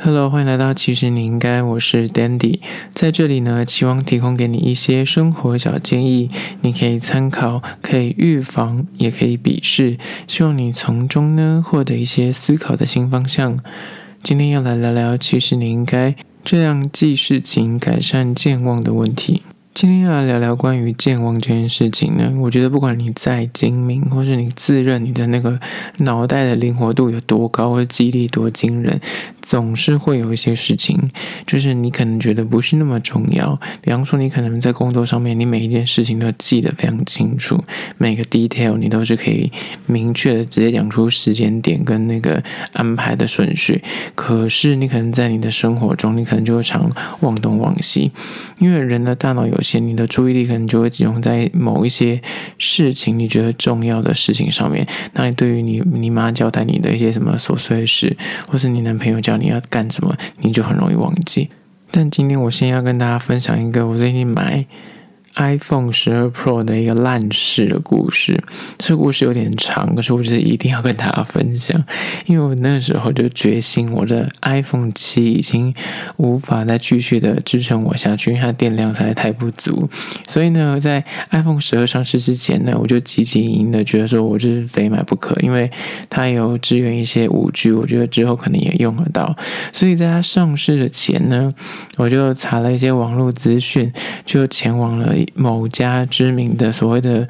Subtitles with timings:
[0.00, 2.60] Hello，欢迎来到其实你应该，我是 Dandy，
[2.92, 9.98] 在这里呢，期望提供给你一些生活小建议，你可以参考，可以预防，也可以鄙视，
[10.28, 13.58] 希望你从中呢获得一些思考的新方向。
[14.22, 19.42] 今天要来聊聊，其实你应该这样记事情，改善健忘的问题。
[19.80, 25.60] 今天要来聊聊关于健忘这件事情呢，我觉得不管你再精明，或是你自认你的那个
[25.98, 29.00] 脑袋的灵活度有多高，或记忆力多惊人。
[29.40, 31.10] 总是会有一些事情，
[31.46, 33.58] 就是你可能觉得不是那么重要。
[33.80, 37.64] 比方说，你可能在工作上面，你每一件事情都记得非常清楚，
[37.96, 39.50] 每个 detail 你都是可以
[39.86, 42.42] 明确的直接讲出时间点跟那个
[42.74, 43.82] 安排的顺序。
[44.14, 48.12] 可是，你可能在你的生活中，你可能就会常忘东忘西，
[48.58, 52.20] 因为人的大脑有你的注意力可能就会集中在某一些
[52.58, 54.86] 事情，你觉得重要的事情上面。
[55.14, 59.38] 那你对于你你妈交代你的一些什么琐碎事，或是你男朋友叫。
[59.38, 61.48] 你要干什么，你就很容易忘记。
[61.92, 64.66] 但今天我先要跟大家分享一个我最近买。
[65.38, 68.42] iPhone 十二 Pro 的一个烂事的故事，
[68.76, 71.80] 这个故事有点长，可是我觉得一定要跟大家分享，
[72.26, 75.72] 因为我那时候就决心，我的 iPhone 七已经
[76.16, 79.88] 无法再继续的支撑我下去，因为它电量实在太不足。
[80.26, 85.70] 所以呢，在 iPhone 十二上市之前呢，我就积极营营的觉得说，我就是非买不可，因为
[86.10, 89.36] 它有支援一些五 G，我觉得之后可能也用得到。
[89.72, 91.54] 所以在它上市的前呢，
[91.96, 93.92] 我就查了一些网络资讯，
[94.26, 95.14] 就前往了。
[95.34, 97.26] 某家知名的所谓的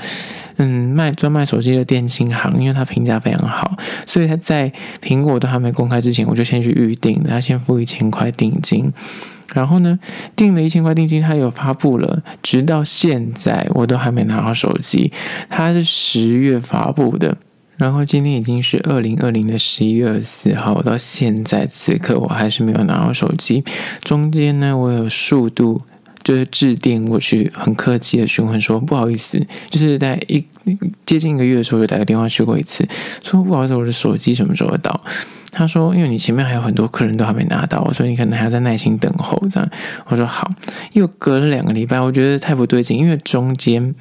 [0.56, 8.92] 嗯卖专卖手机的电信行，因为它评价非常好，所以他在苹果都还没公开之前，我就先去预定，他先付一千块定金，
[9.54, 9.98] 然后呢
[10.34, 15.12] 订了一千块定金，他有发布了，直到现在我都还没拿到手机，
[15.48, 17.36] 他是十月发布的，
[17.76, 23.64] 然后今天已经是二零二零的十一月二十四号，到现在此刻我还是没有拿到手机，
[24.02, 25.82] 中间呢我有数度。
[26.28, 30.44] 就是致电过去，很客气的询问说：“不好意思，就是在一
[31.06, 32.86] 接近一个月的时候，就打个电话去过一次，
[33.22, 35.00] 说不好意思，我的手机什么时候到？”
[35.50, 39.66] 他说：“因为你前面还有很多客人都还没拿到，所以你可能还要再耐心等候。”这样，
[40.08, 40.50] 我说好。
[40.92, 43.94] 又隔了两个礼拜，我觉得太不对劲，因为中间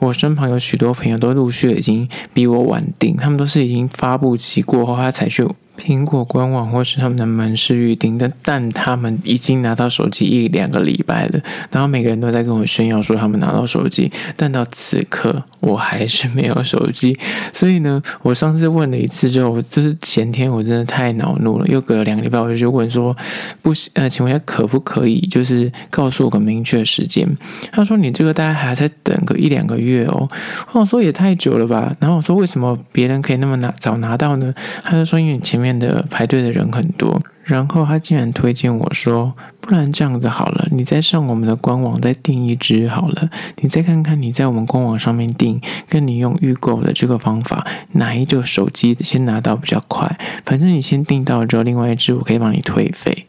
[0.00, 5.46] 我身旁有许多朋友都陆续已经比我晚订，他们都是已经发布期过后，他才去。
[5.84, 17.18] 苹果官网或是他们的门市预订的，但他们已经拿到手机一两个礼拜了，然后每个人都在跟我炫耀说他们拿到手机，但到此刻我还是没有手机。
[17.52, 23.16] 所以呢，我上次问了一次之后，就是前天我真的太恼怒了，又隔了两个礼拜，我就问说，
[23.62, 27.26] 不，呃，请问一下可不可以就是告诉我个明确时间？
[27.72, 30.28] 他说你这个大概还要再等个一两个月哦。
[30.72, 31.94] 我说也太久了吧？
[31.98, 34.52] 然后我说为什么别人可以那么拿早拿到呢？
[34.82, 35.69] 他就说因为你前面。
[35.78, 50.18] 的排队的人很多，然后他竟然推荐我说：“不然这样子好了，你再上我们的官网再订一支好了，你再看看你在我们官网上面订，跟你用预购的这个方法，哪一个手机先拿到比较快？
[50.44, 53.26] 反正你先订到之后，另外一支我可以帮你退费。”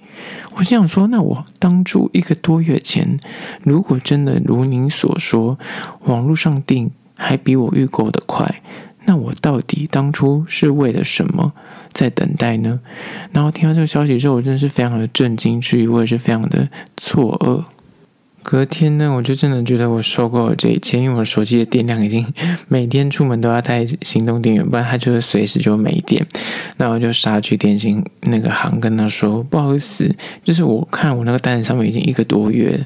[0.55, 3.17] 我想说，那我当初一个多月前，
[3.63, 5.57] 如果真的如您所说，
[6.03, 8.61] 网络上订还比我预购的快。
[9.05, 11.53] 那我到底当初是为了什么
[11.91, 12.79] 在等待呢？
[13.31, 17.63] 然后听到这个消息之后，我真的是非常的震惊，之余我也是非常的错愕。
[18.43, 22.25] 隔天呢，我就真的觉得我受够了这一切，因为我手机的电量已经
[22.67, 26.25] 每天出门都要带行动电源，不然它就会随时就没电。
[26.77, 32.83] 那我就杀去电信那个行，跟他说：“不好意思，就是我看我那个单子上面已经一个多月。”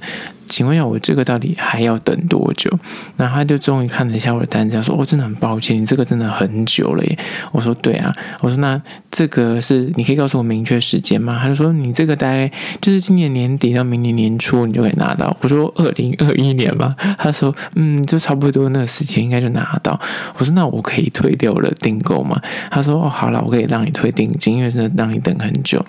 [0.48, 2.70] 请问一下，我这个到底还要等多久？
[3.18, 7.18] 然后他就终于看了一下我的单子，他说：“、哦、真的很抱歉，你这个真的很久了耶。”
[7.54, 12.50] 我说：“对啊。”我说：“那这个是你可以告诉我明确时间吗？”他就说：“你这个大概
[12.82, 20.00] 就是今年年底到明年年初，你就可以拿到。”我说：“二零二一年吧。”他说：“嗯，就差不多那个时间应该就拿到。”
[20.38, 22.40] 我说：“那我可以退掉我的订购吗？”
[22.72, 25.84] 他说：“哦，好了，我可以让你退定金，因为真的让你等很久。”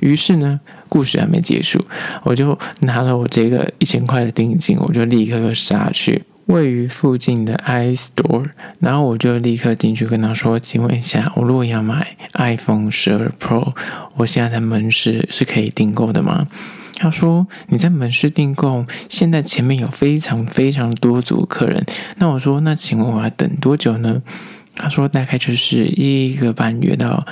[0.00, 1.84] 于是呢，故事还没结束，
[2.24, 8.46] 我就拿了我这个一千块的定金，我就立刻杀去位于附近的 iStore，
[8.80, 13.74] 然后我就立刻进去跟他说：“请问一下，我如果要买 iPhone 十二 Pro，
[14.16, 16.46] 我现在在门市是可以订购的吗？”
[17.00, 21.84] 他说：“你在门市订购，现在前面有非常非常多组客人。”
[22.18, 24.20] 那我说：“那请问我要等多久呢？”
[24.74, 27.26] 他说大概就是一个半月到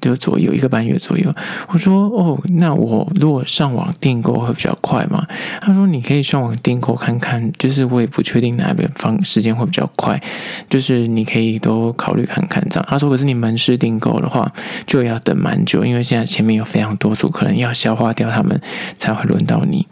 [0.00, 1.34] 的左右，一个半月左右。
[1.68, 5.26] 我说哦，那我如果上网订购会比较快吗？
[5.60, 10.20] 他说你可以上网订购看看，就是我也不确定哪边方时间会比较快，
[10.68, 12.86] 就是你可以都考虑看看这样。
[12.88, 14.52] 他说可是你门市订购的话
[14.86, 18.60] 就要等蛮久，因为现在前面有非常多组，可能要消化掉他们
[18.98, 19.86] 才会轮到你。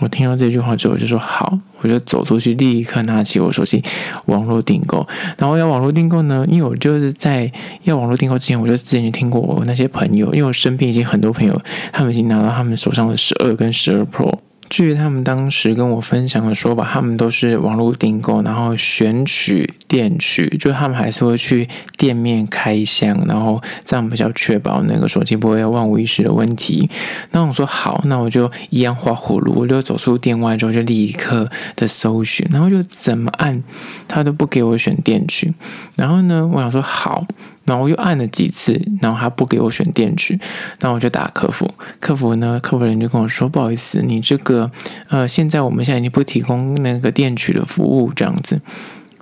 [0.00, 3.82] 我听到这句话之后，就说好，我就走出去，立刻拿起我手机，
[4.26, 5.06] 网络订购。
[5.38, 7.50] 然后要网络订购呢，因为我就是在
[7.84, 11.60] 要网络订购之前，我就之前就听过我那些朋友，因为我身边已经很多朋友，
[11.92, 14.38] 他们已经拿到他们手上的十二跟十二 Pro。
[14.72, 26.88] 据他们当时跟我分享的说法，他们都是网络订购，然后选取电取，就他们还是会去店面开箱，然后这样比较确保那个手机不会有万无一失的问题。
[27.32, 33.62] 那我说好，那我就一样画葫芦，我就走出店外之后就立刻的搜寻，然后就怎么按
[34.08, 35.52] 他都不给我选电取，
[35.96, 37.26] 然后呢，我想说好。
[37.64, 40.38] 然后我又按了几次，然后他不给我选电取，
[40.80, 41.68] 然后我就打客服，
[42.00, 44.70] 客服呢，客服人就跟我说：“不好意思，你这个
[45.08, 48.60] 呃，现在我们现在已经不提供那个电取的服务，这样子。”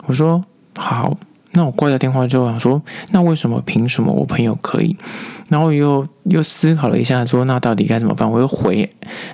[0.07, 0.45] 我说
[0.77, 1.19] ：“好。”
[1.53, 3.61] 那我挂掉电话之后想说：“那为什么？
[3.67, 4.97] 凭什么我朋友可以？”
[5.51, 8.89] 然后又又思考了一下，说：“那到底该怎么办？”我又回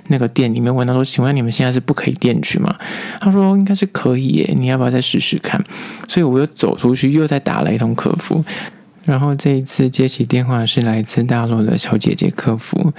[0.07, 2.75] 那个店里面问他说：“请问你们现在是不可以电取吗？”
[3.21, 5.63] 他说：“应该是可以耶，你要不要再试试看？”
[6.09, 8.43] 所以我又走出去，又再打了一通客服。
[9.07, 12.93] 然后这一次接起电话是来自大陆的小姐姐客服，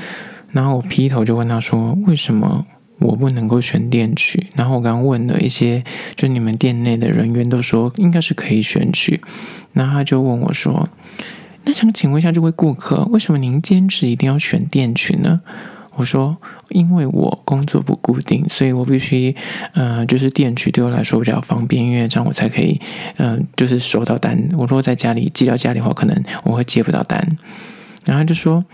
[0.52, 2.66] 然后我劈头就问她说：“为什么
[2.98, 5.84] 我不能够选店取？”然后我刚问了一些，
[6.16, 9.20] 就你们店内的人员都说应该是可以选取，
[9.74, 10.88] 然后他就问我说
[11.64, 15.42] ：“那想请问一下这位顾客，为什么您坚持一定要选店取呢？”
[15.98, 16.36] 我说，
[16.68, 19.34] 因为我工作不固定，所以我必须，
[19.72, 22.80] 呃，就是电取对我来说比较方便，因为这样我才可以，
[23.16, 24.38] 嗯、呃，就是收到单。
[24.52, 27.36] 我如果在家里寄到家里的话，可能我会接不到单。
[28.06, 28.64] 然后就说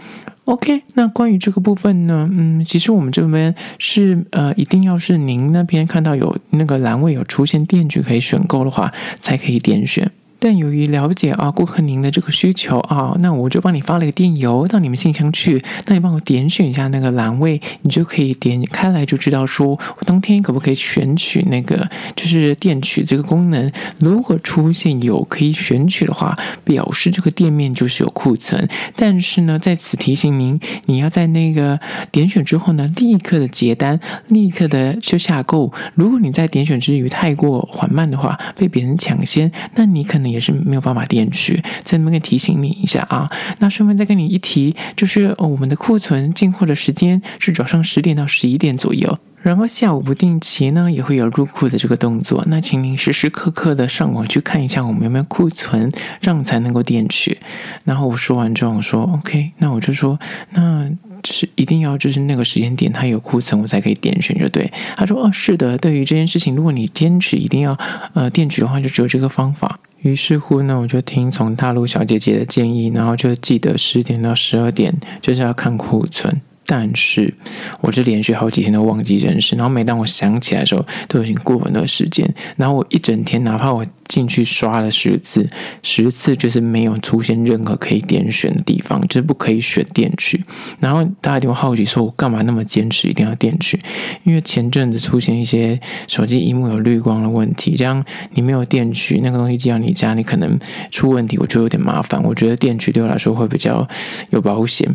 [0.44, 10.12] ，OK，那关于这个部分呢，嗯，其实我们这边是，呃，一定要是您那边看到有那个栏位有出现电取可以选购的话，才可以点选。
[10.44, 15.64] 但由于了解啊，顾客您的这个需求啊，那我就帮你发了一个电邮到你们信箱去。
[15.86, 23.72] 那你帮我点选一下那个栏位，你就可以点开来就知道说，我当天可不可以选取那个就是电取这个功能。
[23.98, 28.68] 如果出现有可以选取的话，表示这个店面就是有库存。
[28.94, 31.80] 但是呢，在此提醒您，你要在那个
[32.12, 33.98] 点选之后呢，立刻的结单，
[34.28, 35.72] 立刻的就下购。
[35.94, 40.33] 如果你在点选之余太过缓慢的话，被别人抢先，那你可能。
[40.34, 43.30] 也是没有办法电取，在那边提醒你一下啊。
[43.60, 52.44] 那顺便再跟你一提，就是哦，我们的库存进货的时间是早上十点到十一点左右，然后下午不定期呢也会有入库的这个动作。
[52.48, 55.90] 那请您时时刻刻的上网去看一下我们有没有库存，
[56.20, 57.38] 这样才能够电取。
[57.84, 60.18] 然后我说完之后我说 OK，那我就说
[60.50, 60.90] 那。
[61.24, 64.70] 就是一定要就是那个时间点，它有库存，我才可以点选，就对。
[64.94, 67.74] 他说：“哦，是的，对于这件事情，如果你坚持一定要
[68.12, 76.42] 呃电取的话，就只有这个方法。”于是乎呢，我就听从大陆小姐姐的建议，然后就记得十点到十二点就是要看库存。
[76.66, 77.32] 但是，
[77.80, 82.28] 我是连续好几天都忘记这件事，然后每当我想起来的时候，都已经过了那个时间。
[82.56, 85.48] 然后我一整天，哪怕我进去刷了十次，
[85.82, 90.44] 十次就是没有出现任何可以点选的地方，就是不可以选电取。
[90.80, 93.78] 然后大家就会好奇说，我干嘛那么坚持一定要电取？
[94.24, 98.04] 因为前阵子出现一些手机荧幕有绿光的问题，这样
[98.34, 100.58] 你没有电取，那个东西寄到你家，你可能
[100.90, 102.22] 出问题，我觉得有点麻烦。
[102.22, 103.86] 我觉得电取对我来说会比较
[104.30, 104.88] 有保险。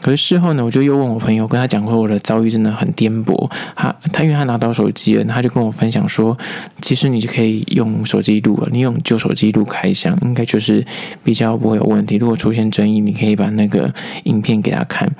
[0.00, 3.50] 可是事后呢，我就又问我朋友，跟他讲说我的遭遇真的很颠簸。
[3.74, 6.36] 他他因为他拿到手机了，他就跟我分享说，
[6.80, 10.84] 其实你就可以用手机录你用旧手机录开箱，应该就是
[11.22, 12.16] 比较不会有问题。
[12.16, 13.92] 如果出现争议，你可以把那个
[14.24, 15.10] 影片给他看。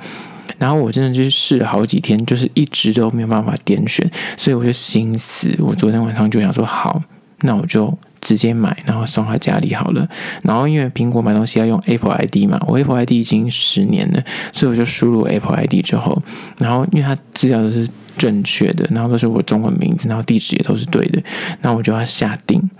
[0.59, 5.55] 然后我真的就是试了好几天，就是一直都没有办法点选，所以我就心死。
[5.59, 7.03] 我昨天晚上就想说，好，
[7.41, 7.97] 那我就。
[8.25, 10.09] 直接买，然后送他家里好了。
[10.45, 16.23] 然后因为苹果买东西要用 Apple ID 嘛，我 Apple ID 已经十年了，所以我就输入 Apple ID 之后，
[16.57, 17.87] 然后因为它资料都是
[18.17, 21.23] 正确的，然后都是我中文名字，然后地址也都是对的，
[21.61, 22.71] 那我就要下定。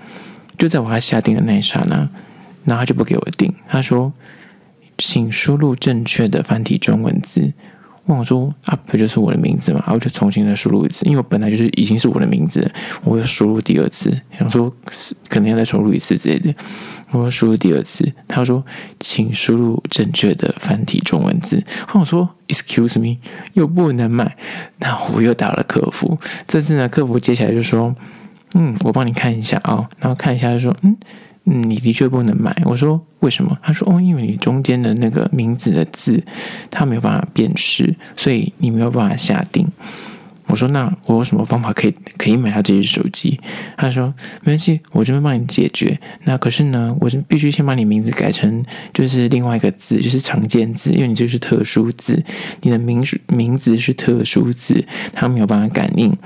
[0.65, 2.09] 就在我要下订的那一刹那，
[2.65, 4.11] 然后他就不给我订，他说
[4.97, 7.53] ：“请输入正确的繁体中文字。”
[8.07, 12.71] 问我说：“啊，不就是我的名字吗？”然后我就重新再输入一次，因为我本来就是已经是我的名字，
[13.03, 14.75] 我又输入第二次，想说
[15.29, 16.55] 可能要再输入一次之类的。
[17.11, 18.65] 我又输入第二次，他说
[18.99, 23.19] ：“请输入正确的繁体中文字。”问我说：“Excuse me，
[23.53, 24.35] 又不能买。”
[24.81, 26.19] 那我又打了客服，
[26.49, 27.95] 这次呢，客服接下来就说
[28.55, 30.97] ：“嗯，我帮你看一下啊。”然后看一下就说：“嗯。”
[31.47, 32.57] 嗯，你的确不能买。
[32.65, 33.55] 我说为什么？
[33.63, 36.25] 他说哦，因为你中间的那个名字的字，
[36.71, 39.69] 他没有办法辨识，所以你没有办法下定。
[40.55, 43.41] 我说那我有什么方法可以可以买到这只手机？
[43.77, 45.99] 他说没关系，我这边帮你解决。
[46.27, 52.23] 那可是呢，我是必须先把你名字改成就是另外一个字，就是常见字，因为你这是特殊字，
[52.63, 56.17] 你的名名字是特殊字，他没有办法感应。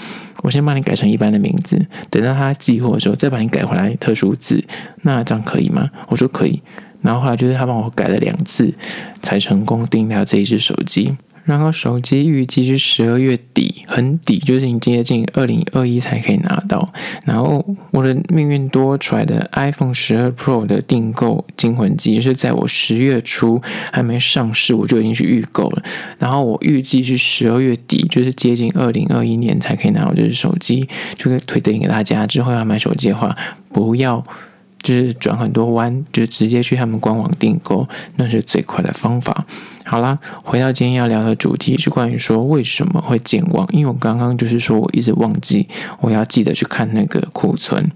[0.42, 4.62] 我先帮你改成一般的名字，等到他寄货的时候再把你改回来特殊字。
[5.04, 5.88] 那这样可以吗？
[6.08, 6.61] 我说可以。
[7.00, 8.75] 然后后来就是他帮我改了两次，
[9.23, 11.16] 才成功订到这一只手机。
[11.49, 16.93] 然后手机预计是十二月底，很底，就是你接近二零二一才可以拿到。
[17.25, 25.83] 然后我的命运多出来的 iPhone 十二 Pro 的订购惊魂机是在我十月初还没上市，我就已经去预购了。
[26.19, 30.87] 然后我预计是十二月底，就是接近二零二一年才可以拿到这只手机。
[31.17, 33.35] 就可以推荐给大家，之后要买手机的话，
[33.73, 34.23] 不要。
[34.82, 39.44] 就是转很多弯，就直接去他们官网订购，那是最快的方法。
[39.85, 45.66] 好啦，回到今天要聊的主题是关于说为什么会健忘，因为我刚刚就是说我一直忘记，
[46.00, 47.90] 我要记得去看那个库存，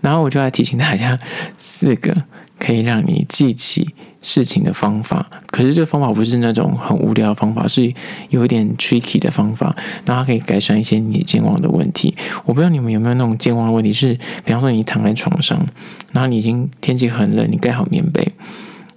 [0.00, 1.18] 然后我就来提醒大家
[1.58, 2.22] 四个
[2.58, 3.94] 可以让你记起
[4.28, 7.94] 事情的方法，可是这个方法不是那种很无聊的方法，是
[8.30, 12.12] 有一点 tricky 的方法，那它可以改善一些你健忘的问题。
[12.44, 15.64] 我不知道你们有没有那种健忘的问题，是比方说你躺在床上，
[16.12, 18.26] 然后你已经天气很冷，你盖好棉被，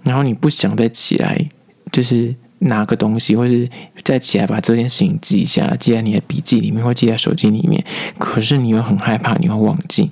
[0.02, 1.46] 然后你不想再起来，
[1.92, 3.70] 就是拿个东西，或是
[4.02, 7.84] 再起来把这件事情记下来，记在你的笔记里面，或记在手机里面，
[8.18, 10.10] 可是你又很害怕你会忘记。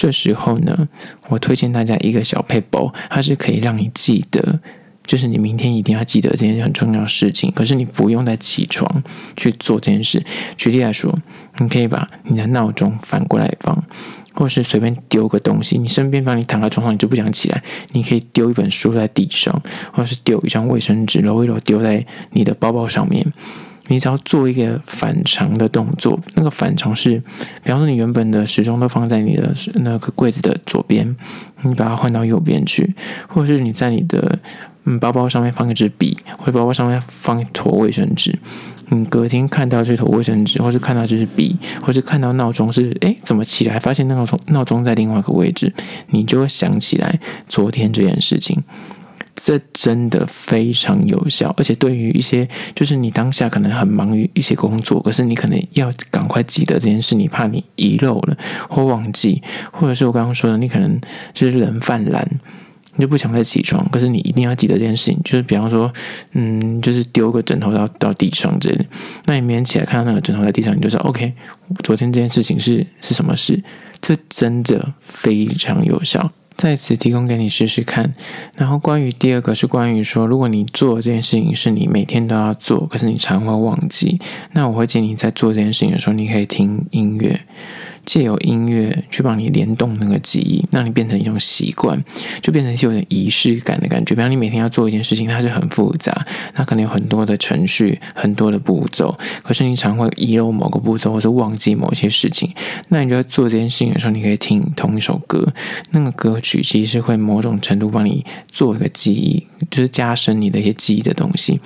[0.00, 0.88] 这时候呢，
[1.28, 4.58] 我推荐大家一个小撇步，它是可以让你记得，
[5.04, 7.52] 就是你明天一定要记得这件很重要的事情。
[7.54, 9.04] 可是你不用再起床
[9.36, 10.24] 去做这件事。
[10.56, 11.14] 举例来说，
[11.58, 13.84] 你可以把你的闹钟反过来放，
[14.32, 15.76] 或是随便丢个东西。
[15.76, 23.30] 你身边，帮你躺在床上，你就不想起来，你可以丢一本书在地上，或是丢一张卫生纸，揉一揉丢在你的包包上面。
[23.90, 27.20] 你只要做一个反常的动作，那个反常是，
[27.64, 31.16] 比方说你原本的时钟都放在你的那个柜子的左边，
[31.62, 32.94] 你把它换到右边去，
[33.26, 34.38] 或者是你在你的
[34.84, 38.38] 嗯包包上面放一支笔，或者包包上面放一坨卫生纸，
[38.90, 45.74] 你隔天看到这坨卫生纸，或是看到这支笔，或是看到闹钟是，诶，怎么起来发现那个闹钟闹钟在另外一个位置，
[46.10, 47.18] 你就会想起来
[47.48, 48.62] 昨天这件事情。
[49.42, 58.36] 这真的非常有效，而且对于一些就是你当下可能很忙于一些工作，可是你可能要赶快记得这件事，你怕你遗漏了
[58.68, 59.42] 或忘记，
[59.72, 61.00] 或者是我刚刚说的，你可能
[61.32, 62.28] 就是人犯懒，
[62.96, 65.90] 你就不想再起床，可是你一定要记得这件事情，就是比方说，
[66.32, 68.86] 嗯，就是丢个枕头到到地上这里，
[69.24, 71.32] 那你明天起来看到那个枕头在地上，你就说 OK，
[71.82, 73.62] 昨天这件事情是是什么事？
[74.02, 76.30] 这真的非常有效。
[76.60, 78.12] 在此提供给你试试看。
[78.54, 84.20] 然后关于第二个是关于说，如果你做这件事情是你每天都要做，可是你常会忘记，
[84.52, 87.40] 那我会建议你在做这件事情的时候，你可以听音乐。
[88.10, 92.02] 借由音乐去帮你联动那个记忆，让你变成一种习惯，
[92.42, 94.16] 就变成是有点仪式感的感觉。
[94.16, 102.52] 比方你每天要做一件事情，它是很复杂，它可能有很多的程序、很多的步骤，可是你常会遗漏某个步骤，或者忘记某些事情。
[102.88, 105.46] 那你就在做这件事情的时候，你可以听同一首歌，
[105.92, 111.60] 那个歌曲其实是会某种程度帮你做一个记忆，就是加深你的一些记忆的东西。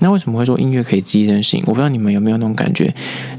[0.00, 1.62] 那为什么会说音乐可以记忆这件事情？
[1.66, 2.92] 我不知道你们有没有那种感觉。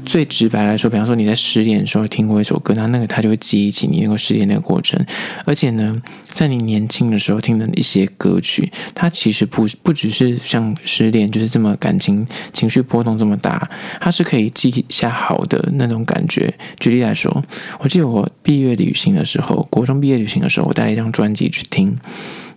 [0.06, 5.04] 最直白来说，比方说你在失恋的时候听过一首歌，那那个它就会记忆起你那个失恋那个过程。
[5.44, 5.94] 而且呢，
[6.32, 13.68] 在你年轻的时候听的一些歌曲，它其实不不只是像失恋就是这么感情情绪波动这么大，
[14.00, 16.54] 它是可以记下好的那种感觉。
[16.80, 17.42] 举例来说，
[17.80, 21.94] 我记得我毕业旅行的时候，国中毕业旅行的时候，我带了一张专辑去听。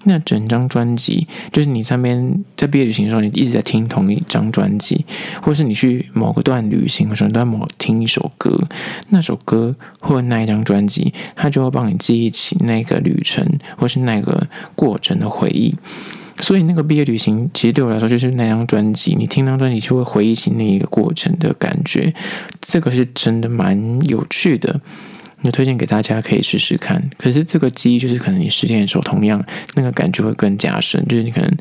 [0.04, 5.06] 那整张专辑，就是你上边在毕业旅行的时候，你一直在听同一张专辑，
[5.42, 8.60] 或是你去某个段旅行的时候，都在某听一首歌，
[9.10, 13.46] 那首歌或那一张专辑，它就会帮你记忆起那个旅程
[13.78, 15.76] 或是那个过程的回忆。
[16.40, 22.14] 所以那个毕业旅行，其实对我来说就是那张专辑，你听那张专辑就会回忆起那一个过程的感觉，
[22.62, 24.80] 这个是真的蛮有趣的。
[25.42, 29.44] 那推荐给大家可以试试看，可是这个记忆就是可能你失恋的时候，同样
[29.76, 31.58] 那个感觉会更加深，就是你可能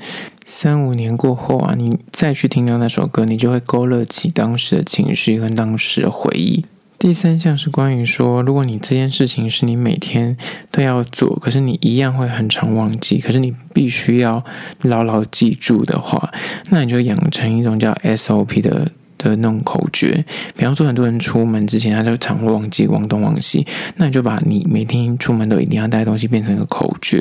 [0.46, 6.64] 三五年过后啊，你再去听到那首歌，你就会勾勒起当时的情绪跟当时的回忆。
[6.98, 10.34] 第三项是关于说，如果你这件事情是你每天
[10.70, 14.42] 都要做，可是你一样会很常忘记，可是你必须要
[14.80, 16.32] 牢牢记住的话，
[16.70, 18.90] 那你就养成一种叫 SOP 的。
[19.18, 20.24] 的那种口诀。
[20.56, 27.18] 比方说，很多人出门之前他就常会忘记忘东忘西，那你就把你每天出门都一定要带东西变成一个口诀。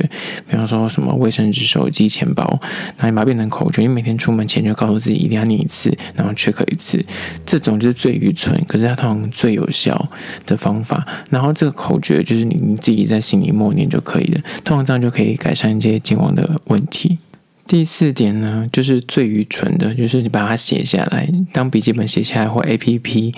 [0.50, 2.60] 比方说什么卫生纸、手机、钱包，
[2.98, 7.04] 那你把它变成口诀，你每天出门前就告诉自己一定要念一次，然后 check 一次。
[7.46, 10.10] 这种就是最愚蠢，可是它通常最有效
[10.46, 11.06] 的方法。
[11.30, 17.18] 然后这个口诀就是你你自己在心里默念就可以了，通常这样就可以改善一些健忘的问题。
[17.68, 23.34] 第四点呢，就是最愚蠢的，就是你把它写下来，当笔记本写下来或 APP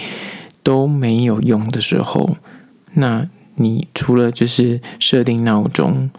[0.63, 2.37] 都没有用的时候，
[2.93, 6.09] 那你除了就是设定闹钟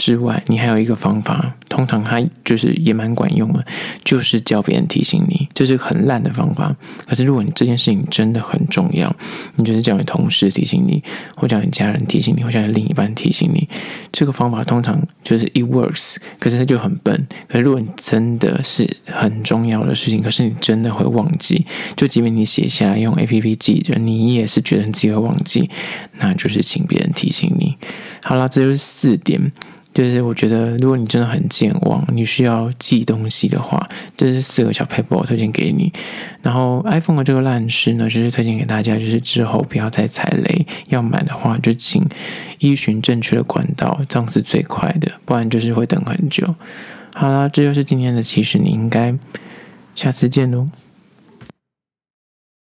[0.00, 1.54] 之外，你还有一个方法。
[1.68, 3.64] 通常它就是也蛮管用的，
[4.02, 6.74] 就是叫别人提醒你，这是很烂的方法。
[7.06, 9.14] 可是如果你这件事情真的很重要，
[9.54, 11.00] 你就是叫你同事提醒你，
[11.36, 13.68] 或叫你家人提醒你，或叫你另一半提醒你，
[14.10, 17.28] 这个方法通常就是 it works，可是它就很笨。
[17.46, 21.64] 可是如果你真的是很重要的事情，可是你真的会忘记，
[21.94, 25.70] 就即便你写下来用 APP 记着，你也是觉得你自己会忘记，
[26.18, 27.76] 那就是请别人提醒你。
[28.24, 29.52] 好了，这就是四点。
[29.92, 35.92] 就是我觉得，如果你真的很健忘，你需要记东西的话，这是四个小撇步我推荐给你。
[36.42, 40.66] 然后 iPhone 的这个烂事呢，就是推荐给大家，就是之后不要再踩雷。
[40.88, 42.06] 要买的话，就请
[42.60, 46.54] 依循正确的管道，这样是最快的，不然就是会等很久。
[47.12, 49.14] 好了，这就是今天的，其实你应该
[49.96, 50.68] 下次见喽。